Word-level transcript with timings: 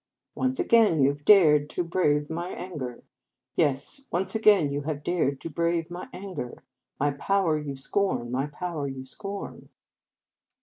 44 0.33 0.47
Once 0.47 0.59
again 0.59 1.03
you 1.03 1.13
Ve 1.13 1.23
dared 1.25 1.69
to 1.69 1.83
brave 1.83 2.27
my 2.27 2.49
anger, 2.53 3.03
Yes, 3.55 4.07
once 4.09 4.33
again 4.33 4.71
you 4.71 4.81
Ve 4.81 4.95
dared 4.95 5.39
to 5.41 5.49
brave 5.51 5.91
my 5.91 6.09
anger; 6.11 6.63
My 6.99 7.11
power 7.11 7.55
you 7.59 7.75
scorn, 7.75 8.31
My 8.31 8.47
power 8.47 8.87
you 8.87 9.05
scorn." 9.05 9.69